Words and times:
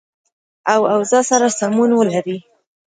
او 0.73 0.81
اوضاع 0.93 1.23
سره 1.31 1.47
سمون 1.59 1.89
ولري 1.99 2.37